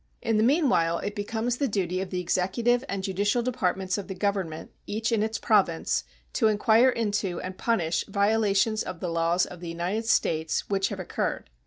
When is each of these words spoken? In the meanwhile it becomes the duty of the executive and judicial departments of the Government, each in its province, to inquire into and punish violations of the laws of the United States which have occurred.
In 0.23 0.37
the 0.37 0.43
meanwhile 0.43 0.97
it 0.97 1.13
becomes 1.13 1.57
the 1.57 1.67
duty 1.67 2.01
of 2.01 2.09
the 2.09 2.19
executive 2.19 2.83
and 2.89 3.03
judicial 3.03 3.43
departments 3.43 3.99
of 3.99 4.07
the 4.07 4.15
Government, 4.15 4.71
each 4.87 5.11
in 5.11 5.21
its 5.21 5.37
province, 5.37 6.05
to 6.33 6.47
inquire 6.47 6.89
into 6.89 7.39
and 7.41 7.55
punish 7.55 8.03
violations 8.07 8.81
of 8.81 8.99
the 8.99 9.09
laws 9.09 9.45
of 9.45 9.59
the 9.59 9.69
United 9.69 10.07
States 10.07 10.67
which 10.71 10.89
have 10.89 10.99
occurred. 10.99 11.51